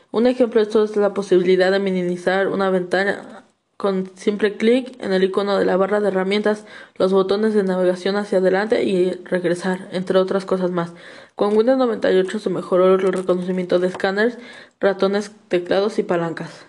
Un 0.10 0.26
ejemplo 0.26 0.60
de 0.60 0.66
esto 0.66 0.84
es 0.84 0.96
la 0.96 1.14
posibilidad 1.14 1.72
de 1.72 1.78
minimizar 1.78 2.48
una 2.48 2.72
ventana 2.72 3.44
con 3.78 4.10
simple 4.16 4.58
clic 4.58 4.98
en 5.04 5.14
el 5.14 5.24
icono 5.24 5.60
de 5.60 5.66
la 5.66 5.78
barra 5.78 6.00
de 6.00 6.08
herramientas, 6.08 6.66
los 6.96 7.14
botones 7.14 7.54
de 7.54 7.62
navegación 7.62 8.16
hacia 8.16 8.40
adelante 8.40 8.84
y 8.86 9.12
regresar, 9.26 9.88
entre 9.92 10.18
otras 10.18 10.46
cosas 10.46 10.72
más. 10.72 10.94
Con 11.36 11.56
Windows 11.56 11.78
98 11.78 12.40
se 12.40 12.50
mejoró 12.50 12.96
el 12.96 13.02
reconocimiento 13.02 13.78
de 13.78 13.88
escáneres, 13.88 14.40
ratones, 14.80 15.32
teclados 15.48 16.00
y 16.00 16.04
palancas. 16.04 16.66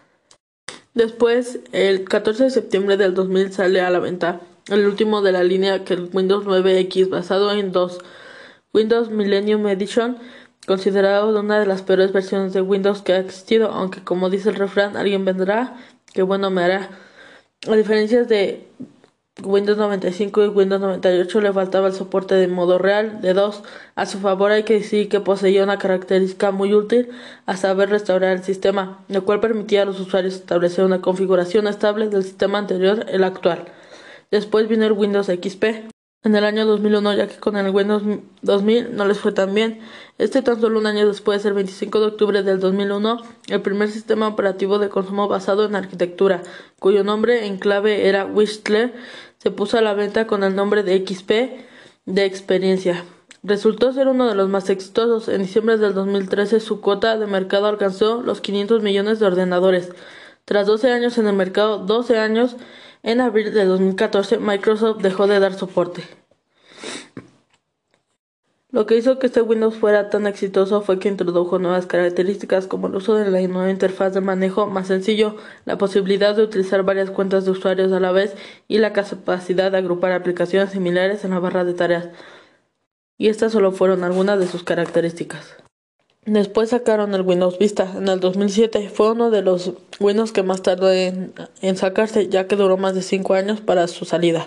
Después, 0.93 1.61
el 1.73 2.05
14 2.05 2.45
de 2.45 2.51
septiembre 2.51 2.99
del 2.99 3.15
2000 3.15 3.55
sale 3.55 3.81
a 3.81 3.89
la 3.89 4.01
venta 4.01 4.43
el 4.71 4.87
último 4.87 5.23
de 5.23 5.33
la 5.33 5.43
línea 5.43 5.85
que 5.85 5.95
el 5.95 6.11
Windows 6.13 6.45
9X 6.45 7.09
basado 7.09 7.53
en 7.53 7.73
dos 7.73 7.99
Windows 8.73 9.11
Millennium 9.11 9.67
Edition, 9.67 10.19
considerado 10.67 11.39
una 11.39 11.59
de 11.59 11.67
las 11.67 11.83
peores 11.83 12.13
versiones 12.13 12.53
de 12.53 12.61
Windows 12.61 13.03
que 13.03 13.13
ha 13.15 13.19
existido, 13.19 13.71
aunque 13.71 14.03
como 14.05 14.31
dice 14.31 14.51
el 14.51 14.55
refrán, 14.55 14.97
alguien 14.97 15.25
vendrá, 15.25 15.77
que 16.13 16.23
bueno 16.23 16.51
me 16.51 16.63
hará. 16.63 16.91
A 17.69 17.75
diferencia 17.75 18.25
de 18.25 18.69
Windows 19.43 19.79
95 19.79 20.45
y 20.45 20.49
Windows 20.49 20.81
98 20.81 21.41
le 21.41 21.53
faltaba 21.53 21.89
el 21.89 21.95
soporte 21.95 22.35
de 22.35 22.47
modo 22.47 22.79
real 22.79 23.21
de 23.21 23.35
dos. 23.35 23.63
A 23.95 24.07
su 24.07 24.19
favor 24.19 24.53
hay 24.53 24.63
que 24.63 24.75
decir 24.75 25.09
que 25.09 25.21
poseía 25.21 25.65
una 25.65 25.79
característica 25.79 26.53
muy 26.53 26.75
útil 26.75 27.11
a 27.47 27.57
saber 27.57 27.91
restaurar 27.91 28.33
el 28.33 28.45
sistema, 28.45 29.05
lo 29.09 29.25
cual 29.25 29.41
permitía 29.41 29.83
a 29.83 29.85
los 29.87 29.99
usuarios 29.99 30.35
establecer 30.35 30.85
una 30.85 31.01
configuración 31.01 31.67
estable 31.67 32.09
del 32.09 32.25
sistema 32.25 32.59
anterior 32.59 33.07
el 33.09 33.25
actual. 33.25 33.65
Después 34.31 34.69
vino 34.69 34.87
el 34.87 34.93
Windows 34.93 35.27
XP 35.27 35.65
en 36.23 36.37
el 36.37 36.45
año 36.45 36.67
2001, 36.67 37.15
ya 37.15 37.27
que 37.27 37.37
con 37.37 37.57
el 37.57 37.71
Windows 37.71 38.03
2000 38.43 38.95
no 38.95 39.07
les 39.07 39.19
fue 39.19 39.33
tan 39.33 39.55
bien. 39.55 39.81
Este 40.19 40.43
tan 40.43 40.61
solo 40.61 40.79
un 40.79 40.87
año 40.87 41.09
después, 41.09 41.45
el 41.47 41.55
25 41.55 41.99
de 41.99 42.07
octubre 42.07 42.43
del 42.43 42.61
2001, 42.61 43.23
el 43.49 43.63
primer 43.63 43.91
sistema 43.91 44.29
operativo 44.29 44.79
de 44.79 44.91
consumo 44.91 45.29
basado 45.29 45.65
en 45.65 45.75
arquitectura, 45.75 46.43
cuyo 46.79 47.05
nombre 47.05 47.47
en 47.47 47.59
clave 47.59 48.09
era 48.09 48.27
Whistler, 48.27 48.95
se 49.39 49.51
puso 49.51 49.79
a 49.79 49.83
la 49.83 49.95
venta 49.95 50.27
con 50.27 50.45
el 50.45 50.55
nombre 50.55 50.83
de 50.83 51.05
XP 51.07 51.31
de 52.05 52.25
experiencia. 52.25 53.05
Resultó 53.43 53.93
ser 53.95 54.07
uno 54.09 54.29
de 54.29 54.35
los 54.35 54.51
más 54.51 54.69
exitosos. 54.69 55.29
En 55.29 55.41
diciembre 55.41 55.79
del 55.79 55.95
2013 55.95 56.61
su 56.61 56.83
cuota 56.83 57.17
de 57.17 57.27
mercado 57.27 57.67
alcanzó 57.67 58.21
los 58.21 58.43
500 58.43 58.83
millones 58.83 59.19
de 59.19 59.27
ordenadores. 59.27 59.91
Tras 60.45 60.67
12 60.67 60.93
años 60.93 61.17
en 61.17 61.27
el 61.27 61.35
mercado, 61.35 61.79
12 61.79 62.19
años, 62.19 62.57
en 63.03 63.21
abril 63.21 63.53
de 63.53 63.65
2014 63.65 64.39
Microsoft 64.39 65.03
dejó 65.03 65.27
de 65.27 65.41
dar 65.41 65.55
soporte. 65.55 66.03
Lo 68.73 68.87
que 68.87 68.97
hizo 68.97 69.19
que 69.19 69.27
este 69.27 69.43
Windows 69.43 69.77
fuera 69.77 70.11
tan 70.11 70.29
exitoso 70.29 70.81
fue 70.81 71.01
que 71.01 71.09
introdujo 71.09 71.59
nuevas 71.59 71.87
características 71.87 72.69
como 72.69 72.87
el 72.87 72.95
uso 72.95 73.17
de 73.17 73.29
la 73.29 73.41
nueva 73.49 73.69
interfaz 73.69 74.15
de 74.15 74.21
manejo 74.21 74.69
más 74.69 74.87
sencillo, 74.87 75.37
la 75.65 75.77
posibilidad 75.77 76.37
de 76.37 76.45
utilizar 76.45 76.85
varias 76.85 77.11
cuentas 77.11 77.45
de 77.45 77.51
usuarios 77.51 77.93
a 77.93 77.99
la 77.99 78.13
vez 78.13 78.37
y 78.69 78.79
la 78.79 78.93
capacidad 78.93 79.73
de 79.73 79.79
agrupar 79.79 80.13
aplicaciones 80.13 80.71
similares 80.71 81.25
en 81.25 81.33
la 81.33 81.41
barra 81.41 81.65
de 81.65 81.75
tareas. 81.75 82.11
Y 83.19 83.29
estas 83.29 83.51
solo 83.51 83.73
fueron 83.73 84.05
algunas 84.05 84.39
de 84.39 84.47
sus 84.47 84.63
características. 84.63 85.57
Después 86.31 86.71
sacaron 86.71 87.13
el 87.13 87.23
Windows 87.23 87.59
Vista 87.59 87.93
en 87.97 88.07
el 88.07 88.21
2007. 88.21 88.89
Fue 88.89 89.11
uno 89.11 89.33
de 89.33 89.43
los 89.43 89.73
Windows 89.99 90.31
que 90.31 90.45
más 90.45 90.63
tardó 90.63 90.89
en, 90.93 91.33
sacarse, 91.75 92.29
ya 92.29 92.47
que 92.47 92.55
duró 92.55 92.77
más 92.77 92.95
de 92.95 93.03
5 93.03 93.35
años 93.35 93.61
para 93.61 93.89
su 93.89 94.05
salida. 94.05 94.47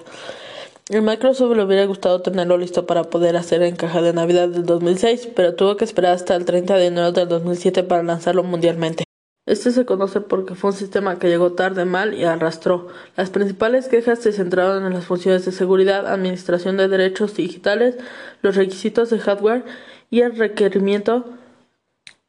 El 0.89 1.01
Microsoft 1.01 1.57
le 1.57 1.61
hubiera 1.61 1.85
gustado 1.85 2.21
tenerlo 2.21 2.57
listo 2.57 2.85
para 2.85 3.03
poder 3.03 3.35
hacer 3.35 3.63
en 3.63 3.75
caja 3.75 4.01
de 4.01 4.13
Navidad 4.13 4.47
del 4.47 4.65
2006, 4.65 5.27
pero 5.35 5.55
tuvo 5.55 5.75
que 5.75 5.83
esperar 5.83 6.13
hasta 6.13 6.37
el 6.37 6.45
30 6.45 6.77
de 6.77 6.85
enero 6.85 7.11
del 7.11 7.27
2007 7.27 7.83
para 7.83 8.01
lanzarlo 8.01 8.43
mundialmente. 8.43 9.03
Este 9.45 9.71
se 9.71 9.83
conoce 9.83 10.21
porque 10.21 10.55
fue 10.55 10.69
un 10.69 10.77
sistema 10.77 11.19
que 11.19 11.27
llegó 11.27 11.51
tarde, 11.51 11.83
mal 11.83 12.13
y 12.13 12.23
arrastró. 12.23 12.87
Las 13.17 13.29
principales 13.29 13.89
quejas 13.89 14.19
se 14.19 14.31
centraron 14.31 14.85
en 14.85 14.93
las 14.93 15.03
funciones 15.03 15.43
de 15.43 15.51
seguridad, 15.51 16.07
administración 16.07 16.77
de 16.77 16.87
derechos 16.87 17.35
digitales, 17.35 17.97
los 18.41 18.55
requisitos 18.55 19.09
de 19.09 19.19
hardware 19.19 19.65
y 20.09 20.21
el 20.21 20.37
requerimiento 20.37 21.25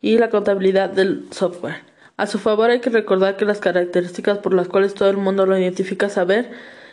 y 0.04 0.18
la 0.18 0.28
contabilidad 0.28 0.90
del 0.90 1.24
software. 1.30 1.76
A 2.18 2.26
su 2.26 2.38
favor 2.38 2.68
hay 2.68 2.80
que 2.80 2.90
recordar 2.90 3.38
que 3.38 3.46
las 3.46 3.58
características 3.58 4.36
por 4.36 4.52
las 4.52 4.68
cuales 4.68 4.92
todo 4.92 5.08
el 5.08 5.16
mundo 5.16 5.46
lo 5.46 5.56
identifica 5.56 6.10
saber 6.10 6.50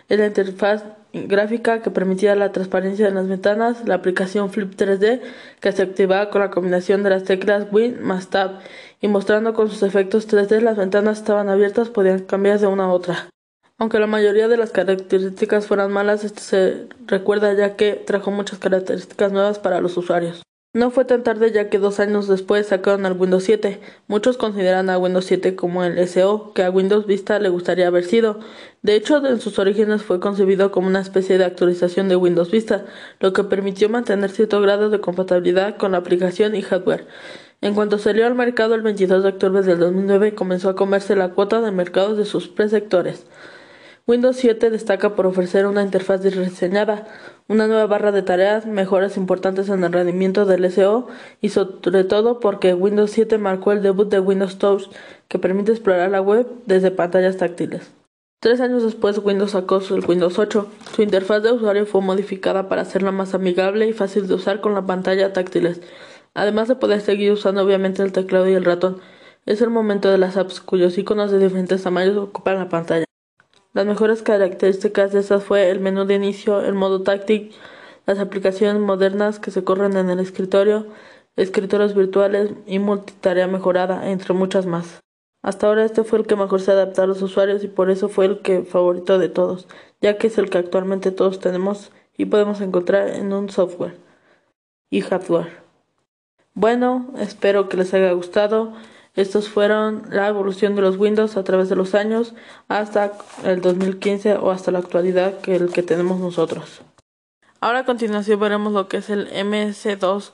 es 0.07 0.17
la 0.17 0.27
interfaz 0.27 0.85
gráfica 1.11 1.81
que 1.81 1.91
permitía 1.91 2.35
la 2.35 2.53
transparencia 2.53 3.07
de 3.07 3.13
las 3.13 3.27
ventanas, 3.27 3.85
la 3.85 3.95
aplicación 3.95 4.49
Flip 4.49 4.73
3D 4.77 5.19
que 5.59 5.71
se 5.73 5.81
activaba 5.81 6.29
con 6.29 6.39
la 6.39 6.51
combinación 6.51 7.03
de 7.03 7.09
las 7.09 7.25
teclas 7.25 7.67
Win 7.69 8.01
más 8.01 8.29
Tab 8.29 8.61
y 9.01 9.09
mostrando 9.09 9.53
con 9.53 9.69
sus 9.69 9.83
efectos 9.83 10.29
3D 10.29 10.61
las 10.61 10.77
ventanas 10.77 11.17
estaban 11.17 11.49
abiertas 11.49 11.89
podían 11.89 12.19
cambiar 12.19 12.59
de 12.59 12.67
una 12.67 12.85
a 12.85 12.93
otra. 12.93 13.27
Aunque 13.77 13.99
la 13.99 14.07
mayoría 14.07 14.47
de 14.47 14.55
las 14.55 14.71
características 14.71 15.67
fueran 15.67 15.91
malas, 15.91 16.23
esto 16.23 16.39
se 16.39 16.87
recuerda 17.07 17.53
ya 17.55 17.75
que 17.75 17.93
trajo 17.93 18.31
muchas 18.31 18.59
características 18.59 19.33
nuevas 19.33 19.59
para 19.59 19.81
los 19.81 19.97
usuarios. 19.97 20.43
No 20.73 20.89
fue 20.89 21.03
tan 21.03 21.21
tarde 21.23 21.51
ya 21.51 21.69
que 21.69 21.79
dos 21.79 21.99
años 21.99 22.29
después 22.29 22.67
sacaron 22.67 23.05
al 23.05 23.19
Windows 23.19 23.43
7. 23.43 23.81
Muchos 24.07 24.37
consideran 24.37 24.89
a 24.89 24.97
Windows 24.97 25.25
7 25.25 25.53
como 25.57 25.83
el 25.83 26.07
SO 26.07 26.53
que 26.53 26.63
a 26.63 26.69
Windows 26.69 27.05
Vista 27.05 27.39
le 27.39 27.49
gustaría 27.49 27.87
haber 27.87 28.05
sido. 28.05 28.39
De 28.81 28.95
hecho, 28.95 29.17
en 29.27 29.41
sus 29.41 29.59
orígenes 29.59 30.01
fue 30.01 30.21
concebido 30.21 30.71
como 30.71 30.87
una 30.87 31.01
especie 31.01 31.37
de 31.37 31.43
actualización 31.43 32.07
de 32.07 32.15
Windows 32.15 32.51
Vista, 32.51 32.85
lo 33.19 33.33
que 33.33 33.43
permitió 33.43 33.89
mantener 33.89 34.29
cierto 34.29 34.61
grado 34.61 34.89
de 34.89 35.01
compatibilidad 35.01 35.75
con 35.75 35.91
la 35.91 35.97
aplicación 35.97 36.55
y 36.55 36.61
hardware. 36.61 37.05
En 37.59 37.75
cuanto 37.75 37.97
salió 37.97 38.25
al 38.25 38.35
mercado 38.35 38.73
el 38.73 38.81
22 38.81 39.23
de 39.23 39.29
octubre 39.29 39.61
del 39.63 39.77
2009, 39.77 40.35
comenzó 40.35 40.69
a 40.69 40.75
comerse 40.77 41.17
la 41.17 41.31
cuota 41.31 41.59
de 41.59 41.71
mercado 41.71 42.15
de 42.15 42.23
sus 42.23 42.47
presectores. 42.47 43.25
Windows 44.11 44.35
7 44.35 44.71
destaca 44.71 45.15
por 45.15 45.25
ofrecer 45.25 45.65
una 45.65 45.83
interfaz 45.83 46.21
diseñada, 46.21 47.07
una 47.47 47.67
nueva 47.67 47.87
barra 47.87 48.11
de 48.11 48.21
tareas, 48.21 48.65
mejoras 48.65 49.15
importantes 49.15 49.69
en 49.69 49.85
el 49.85 49.93
rendimiento 49.93 50.45
del 50.45 50.69
SEO 50.69 51.07
y 51.39 51.47
sobre 51.47 52.03
todo 52.03 52.41
porque 52.41 52.73
Windows 52.73 53.11
7 53.11 53.37
marcó 53.37 53.71
el 53.71 53.81
debut 53.81 54.09
de 54.09 54.19
Windows 54.19 54.57
Touch, 54.57 54.89
que 55.29 55.39
permite 55.39 55.71
explorar 55.71 56.11
la 56.11 56.19
web 56.19 56.45
desde 56.65 56.91
pantallas 56.91 57.37
táctiles. 57.37 57.89
Tres 58.41 58.59
años 58.59 58.83
después, 58.83 59.17
Windows 59.17 59.51
sacó 59.51 59.77
el 59.77 60.05
Windows 60.05 60.37
8. 60.39 60.67
Su 60.93 61.03
interfaz 61.03 61.41
de 61.41 61.53
usuario 61.53 61.85
fue 61.85 62.01
modificada 62.01 62.67
para 62.67 62.81
hacerla 62.81 63.13
más 63.13 63.33
amigable 63.33 63.87
y 63.87 63.93
fácil 63.93 64.27
de 64.27 64.33
usar 64.33 64.59
con 64.59 64.73
la 64.73 64.85
pantalla 64.85 65.31
táctiles, 65.31 65.79
además 66.33 66.67
de 66.67 66.75
poder 66.75 66.99
seguir 66.99 67.31
usando 67.31 67.63
obviamente 67.63 68.03
el 68.03 68.11
teclado 68.11 68.49
y 68.49 68.55
el 68.55 68.65
ratón. 68.65 68.97
Es 69.45 69.61
el 69.61 69.69
momento 69.69 70.11
de 70.11 70.17
las 70.17 70.35
apps 70.35 70.59
cuyos 70.59 70.97
iconos 70.97 71.31
de 71.31 71.39
diferentes 71.39 71.83
tamaños 71.83 72.17
ocupan 72.17 72.57
la 72.57 72.67
pantalla. 72.67 73.05
Las 73.73 73.85
mejores 73.85 74.21
características 74.21 75.13
de 75.13 75.19
estas 75.21 75.43
fue 75.43 75.69
el 75.69 75.79
menú 75.79 76.05
de 76.05 76.15
inicio, 76.15 76.61
el 76.61 76.73
modo 76.73 77.03
táctil, 77.03 77.53
las 78.05 78.19
aplicaciones 78.19 78.81
modernas 78.81 79.39
que 79.39 79.51
se 79.51 79.63
corren 79.63 79.95
en 79.95 80.09
el 80.09 80.19
escritorio, 80.19 80.87
escritorios 81.37 81.95
virtuales 81.95 82.51
y 82.65 82.79
multitarea 82.79 83.47
mejorada, 83.47 84.09
entre 84.09 84.33
muchas 84.33 84.65
más. 84.65 84.99
Hasta 85.41 85.67
ahora 85.67 85.85
este 85.85 86.03
fue 86.03 86.19
el 86.19 86.27
que 86.27 86.35
mejor 86.35 86.61
se 86.61 86.71
adaptó 86.71 87.01
a 87.01 87.07
los 87.07 87.21
usuarios 87.21 87.63
y 87.63 87.67
por 87.67 87.89
eso 87.89 88.09
fue 88.09 88.25
el 88.25 88.41
que 88.41 88.63
favorito 88.63 89.17
de 89.17 89.29
todos, 89.29 89.67
ya 90.01 90.17
que 90.17 90.27
es 90.27 90.37
el 90.37 90.49
que 90.49 90.57
actualmente 90.57 91.11
todos 91.11 91.39
tenemos 91.39 91.91
y 92.17 92.25
podemos 92.25 92.61
encontrar 92.61 93.07
en 93.07 93.31
un 93.31 93.49
software 93.49 93.95
y 94.89 95.01
hardware. 95.01 95.61
Bueno, 96.53 97.07
espero 97.17 97.69
que 97.69 97.77
les 97.77 97.93
haya 97.93 98.11
gustado. 98.11 98.73
Estos 99.13 99.49
fueron 99.49 100.03
la 100.09 100.27
evolución 100.29 100.75
de 100.75 100.81
los 100.81 100.97
Windows 100.97 101.35
a 101.35 101.43
través 101.43 101.67
de 101.67 101.75
los 101.75 101.95
años 101.95 102.33
hasta 102.69 103.11
el 103.43 103.61
2015 103.61 104.35
o 104.35 104.51
hasta 104.51 104.71
la 104.71 104.79
actualidad 104.79 105.39
que 105.41 105.55
el 105.55 105.71
que 105.71 105.83
tenemos 105.83 106.19
nosotros. 106.19 106.81
Ahora 107.59 107.79
a 107.79 107.85
continuación 107.85 108.39
veremos 108.39 108.71
lo 108.73 108.87
que 108.87 108.97
es 108.97 109.09
el 109.09 109.29
MS2. 109.31 110.31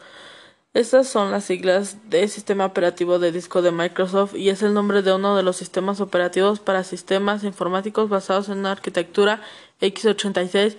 Estas 0.74 1.07
son 1.07 1.31
las 1.31 1.46
siglas 1.46 1.98
de 2.10 2.27
Sistema 2.27 2.65
Operativo 2.65 3.17
de 3.17 3.31
Disco 3.31 3.63
de 3.63 3.72
Microsoft 3.72 4.36
y 4.36 4.50
es 4.50 4.62
el 4.62 4.75
nombre 4.75 5.01
de 5.01 5.12
uno 5.12 5.36
de 5.36 5.41
los 5.41 5.57
sistemas 5.57 6.00
operativos 6.00 6.60
para 6.60 6.84
sistemas 6.84 7.43
informáticos 7.43 8.10
basados 8.10 8.48
en 8.50 8.60
una 8.60 8.74
arquitectura 8.74 9.41
x86. 9.81 10.77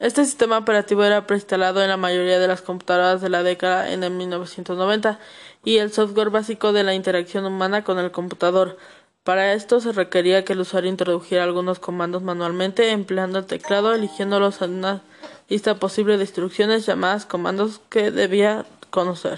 Este 0.00 0.24
sistema 0.24 0.58
operativo 0.58 1.04
era 1.04 1.26
preinstalado 1.26 1.82
en 1.82 1.88
la 1.88 1.96
mayoría 1.96 2.38
de 2.38 2.48
las 2.48 2.62
computadoras 2.62 3.20
de 3.20 3.28
la 3.28 3.42
década 3.42 3.92
en 3.92 4.02
el 4.02 4.10
1990 4.10 5.18
y 5.64 5.78
el 5.78 5.92
software 5.92 6.30
básico 6.30 6.72
de 6.72 6.84
la 6.84 6.94
interacción 6.94 7.46
humana 7.46 7.84
con 7.84 7.98
el 7.98 8.10
computador. 8.10 8.76
Para 9.22 9.54
esto 9.54 9.80
se 9.80 9.92
requería 9.92 10.44
que 10.44 10.52
el 10.52 10.60
usuario 10.60 10.90
introdujera 10.90 11.44
algunos 11.44 11.78
comandos 11.78 12.22
manualmente 12.22 12.90
empleando 12.90 13.38
el 13.38 13.46
teclado, 13.46 13.94
eligiéndolos 13.94 14.60
en 14.60 14.74
una 14.74 15.02
lista 15.48 15.76
posible 15.76 16.18
de 16.18 16.24
instrucciones 16.24 16.84
llamadas 16.84 17.24
comandos 17.24 17.80
que 17.88 18.10
debía 18.10 18.66
conocer. 18.90 19.32